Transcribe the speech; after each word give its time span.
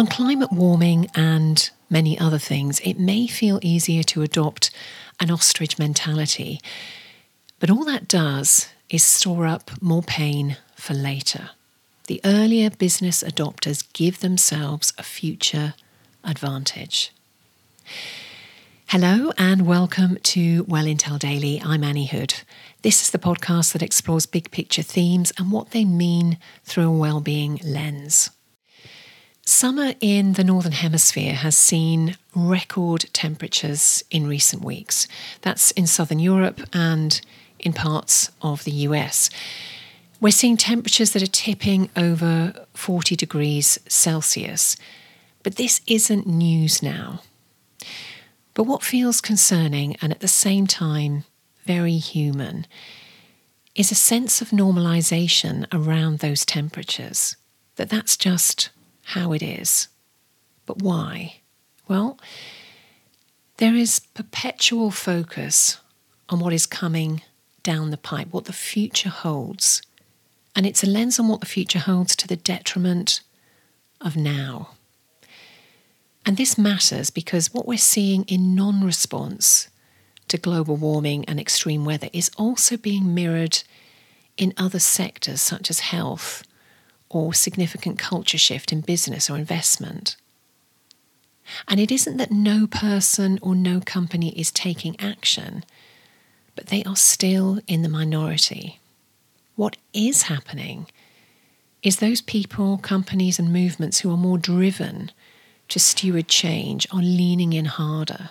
On 0.00 0.06
climate 0.06 0.50
warming 0.50 1.08
and 1.14 1.68
many 1.90 2.18
other 2.18 2.38
things, 2.38 2.80
it 2.80 2.98
may 2.98 3.26
feel 3.26 3.58
easier 3.60 4.02
to 4.04 4.22
adopt 4.22 4.70
an 5.20 5.30
ostrich 5.30 5.78
mentality, 5.78 6.58
but 7.58 7.68
all 7.68 7.84
that 7.84 8.08
does 8.08 8.70
is 8.88 9.04
store 9.04 9.46
up 9.46 9.70
more 9.82 10.00
pain 10.02 10.56
for 10.74 10.94
later. 10.94 11.50
The 12.06 12.22
earlier 12.24 12.70
business 12.70 13.22
adopters 13.22 13.92
give 13.92 14.20
themselves 14.20 14.94
a 14.96 15.02
future 15.02 15.74
advantage. 16.24 17.12
Hello 18.86 19.32
and 19.36 19.66
welcome 19.66 20.16
to 20.22 20.64
Well 20.66 20.86
Intel 20.86 21.18
Daily. 21.18 21.60
I'm 21.62 21.84
Anni 21.84 22.06
Hood. 22.06 22.36
This 22.80 23.02
is 23.02 23.10
the 23.10 23.18
podcast 23.18 23.74
that 23.74 23.82
explores 23.82 24.24
big 24.24 24.50
picture 24.50 24.80
themes 24.80 25.30
and 25.36 25.52
what 25.52 25.72
they 25.72 25.84
mean 25.84 26.38
through 26.64 26.88
a 26.88 26.90
well-being 26.90 27.60
lens. 27.62 28.30
Summer 29.44 29.94
in 30.00 30.34
the 30.34 30.44
Northern 30.44 30.72
Hemisphere 30.72 31.34
has 31.34 31.56
seen 31.56 32.16
record 32.34 33.06
temperatures 33.12 34.04
in 34.10 34.26
recent 34.26 34.62
weeks. 34.62 35.08
That's 35.42 35.70
in 35.72 35.86
Southern 35.86 36.18
Europe 36.18 36.60
and 36.72 37.20
in 37.58 37.72
parts 37.72 38.30
of 38.42 38.64
the 38.64 38.70
US. 38.70 39.30
We're 40.20 40.30
seeing 40.30 40.56
temperatures 40.56 41.12
that 41.12 41.22
are 41.22 41.26
tipping 41.26 41.90
over 41.96 42.66
40 42.74 43.16
degrees 43.16 43.78
Celsius. 43.88 44.76
But 45.42 45.56
this 45.56 45.80
isn't 45.86 46.26
news 46.26 46.82
now. 46.82 47.22
But 48.54 48.64
what 48.64 48.82
feels 48.82 49.20
concerning 49.20 49.96
and 50.02 50.12
at 50.12 50.20
the 50.20 50.28
same 50.28 50.66
time 50.66 51.24
very 51.64 51.96
human 51.96 52.66
is 53.74 53.90
a 53.90 53.94
sense 53.94 54.42
of 54.42 54.50
normalization 54.50 55.66
around 55.72 56.18
those 56.18 56.44
temperatures, 56.44 57.36
that 57.76 57.88
that's 57.88 58.16
just 58.16 58.70
how 59.14 59.32
it 59.32 59.42
is. 59.42 59.88
But 60.66 60.82
why? 60.82 61.40
Well, 61.88 62.18
there 63.56 63.74
is 63.74 64.00
perpetual 64.14 64.90
focus 64.90 65.78
on 66.28 66.38
what 66.38 66.52
is 66.52 66.64
coming 66.64 67.22
down 67.64 67.90
the 67.90 67.96
pipe, 67.96 68.28
what 68.30 68.44
the 68.44 68.52
future 68.52 69.08
holds. 69.08 69.82
And 70.54 70.64
it's 70.64 70.84
a 70.84 70.88
lens 70.88 71.18
on 71.18 71.26
what 71.26 71.40
the 71.40 71.46
future 71.46 71.80
holds 71.80 72.14
to 72.16 72.28
the 72.28 72.36
detriment 72.36 73.20
of 74.00 74.16
now. 74.16 74.70
And 76.24 76.36
this 76.36 76.56
matters 76.56 77.10
because 77.10 77.52
what 77.52 77.66
we're 77.66 77.78
seeing 77.78 78.22
in 78.24 78.54
non 78.54 78.84
response 78.84 79.68
to 80.28 80.38
global 80.38 80.76
warming 80.76 81.24
and 81.24 81.40
extreme 81.40 81.84
weather 81.84 82.08
is 82.12 82.30
also 82.36 82.76
being 82.76 83.12
mirrored 83.12 83.64
in 84.36 84.54
other 84.56 84.78
sectors 84.78 85.40
such 85.40 85.68
as 85.68 85.80
health 85.80 86.44
or 87.10 87.34
significant 87.34 87.98
culture 87.98 88.38
shift 88.38 88.72
in 88.72 88.80
business 88.80 89.28
or 89.28 89.36
investment. 89.36 90.16
And 91.68 91.80
it 91.80 91.90
isn't 91.90 92.16
that 92.16 92.30
no 92.30 92.66
person 92.66 93.38
or 93.42 93.54
no 93.54 93.80
company 93.80 94.30
is 94.38 94.52
taking 94.52 94.98
action, 95.00 95.64
but 96.54 96.66
they 96.66 96.84
are 96.84 96.96
still 96.96 97.60
in 97.66 97.82
the 97.82 97.88
minority. 97.88 98.78
What 99.56 99.76
is 99.92 100.22
happening 100.22 100.86
is 101.82 101.96
those 101.96 102.20
people, 102.20 102.78
companies, 102.78 103.38
and 103.38 103.52
movements 103.52 104.00
who 104.00 104.12
are 104.12 104.16
more 104.16 104.38
driven 104.38 105.10
to 105.68 105.80
steward 105.80 106.28
change 106.28 106.86
are 106.92 107.02
leaning 107.02 107.52
in 107.52 107.64
harder. 107.64 108.30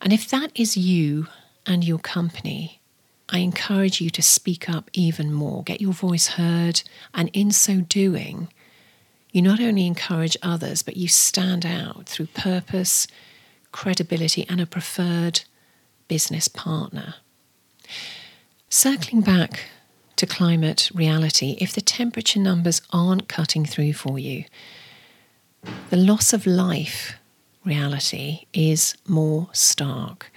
And 0.00 0.12
if 0.12 0.28
that 0.30 0.50
is 0.54 0.76
you 0.76 1.28
and 1.66 1.84
your 1.84 1.98
company, 1.98 2.80
I 3.28 3.38
encourage 3.38 4.00
you 4.00 4.10
to 4.10 4.22
speak 4.22 4.68
up 4.68 4.90
even 4.92 5.32
more, 5.32 5.62
get 5.62 5.80
your 5.80 5.92
voice 5.92 6.28
heard, 6.28 6.82
and 7.14 7.30
in 7.32 7.50
so 7.50 7.80
doing, 7.80 8.48
you 9.32 9.42
not 9.42 9.60
only 9.60 9.86
encourage 9.86 10.36
others, 10.42 10.82
but 10.82 10.96
you 10.96 11.08
stand 11.08 11.66
out 11.66 12.06
through 12.06 12.26
purpose, 12.26 13.06
credibility, 13.72 14.46
and 14.48 14.60
a 14.60 14.66
preferred 14.66 15.40
business 16.06 16.48
partner. 16.48 17.14
Circling 18.68 19.22
back 19.22 19.64
to 20.16 20.26
climate 20.26 20.90
reality, 20.94 21.56
if 21.60 21.72
the 21.72 21.80
temperature 21.80 22.38
numbers 22.38 22.80
aren't 22.90 23.28
cutting 23.28 23.64
through 23.64 23.94
for 23.94 24.18
you, 24.18 24.44
the 25.90 25.96
loss 25.96 26.32
of 26.32 26.46
life 26.46 27.14
reality 27.64 28.44
is 28.52 28.96
more 29.08 29.48
stark. 29.52 30.30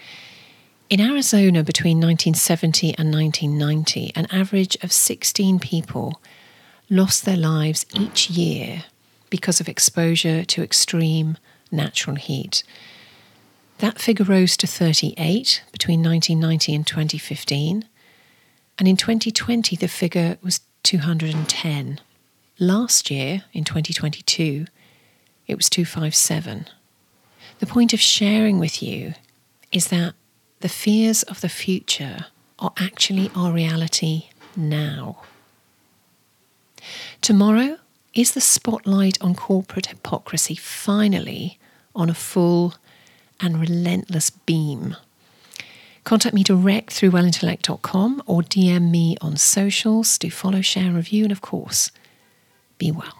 In 0.89 1.01
Arizona 1.01 1.63
between 1.65 1.97
1970 1.97 2.97
and 2.97 3.13
1990, 3.13 4.13
an 4.15 4.25
average 4.31 4.77
of 4.81 4.93
16 4.93 5.59
people 5.59 6.21
lost 6.89 7.25
their 7.25 7.35
lives 7.35 7.85
each 7.93 8.29
year 8.29 8.85
because 9.29 9.59
of 9.59 9.67
exposure 9.67 10.45
to 10.45 10.63
extreme 10.63 11.37
natural 11.73 12.15
heat. 12.15 12.63
That 13.79 13.99
figure 13.99 14.23
rose 14.23 14.55
to 14.57 14.67
38 14.67 15.61
between 15.73 16.01
1990 16.01 16.75
and 16.75 16.87
2015, 16.87 17.83
and 18.79 18.87
in 18.87 18.95
2020 18.95 19.75
the 19.75 19.89
figure 19.89 20.37
was 20.41 20.61
210. 20.83 21.99
Last 22.59 23.11
year, 23.11 23.43
in 23.51 23.65
2022, 23.65 24.67
it 25.47 25.55
was 25.55 25.69
257. 25.69 26.67
The 27.59 27.65
point 27.65 27.93
of 27.93 27.99
sharing 27.99 28.57
with 28.57 28.81
you 28.81 29.15
is 29.73 29.89
that 29.89 30.13
the 30.59 30.69
fears 30.69 31.23
of 31.23 31.41
the 31.41 31.49
future 31.49 32.27
are 32.59 32.73
actually 32.77 33.29
our 33.35 33.51
reality 33.51 34.29
now. 34.55 35.21
Tomorrow 37.21 37.77
is 38.13 38.31
the 38.31 38.41
spotlight 38.41 39.21
on 39.21 39.35
corporate 39.35 39.87
hypocrisy 39.87 40.55
finally 40.55 41.59
on 41.95 42.09
a 42.09 42.13
full 42.13 42.75
and 43.39 43.59
relentless 43.59 44.29
beam. 44.29 44.95
Contact 46.03 46.33
me 46.33 46.41
direct 46.43 46.91
through 46.91 47.11
wellintellect.com 47.11 48.23
or 48.25 48.41
DM 48.41 48.89
me 48.89 49.17
on 49.21 49.35
socials. 49.35 50.17
Do 50.17 50.31
follow, 50.31 50.61
share, 50.61 50.91
review, 50.93 51.23
and 51.23 51.31
of 51.31 51.41
course, 51.41 51.91
be 52.77 52.91
well. 52.91 53.16